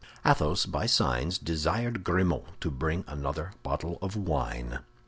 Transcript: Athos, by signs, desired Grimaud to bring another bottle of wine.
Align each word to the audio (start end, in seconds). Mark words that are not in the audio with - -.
Athos, 0.25 0.65
by 0.65 0.87
signs, 0.87 1.37
desired 1.37 2.03
Grimaud 2.03 2.59
to 2.59 2.71
bring 2.71 3.03
another 3.07 3.51
bottle 3.61 3.99
of 4.01 4.15
wine. 4.15 4.79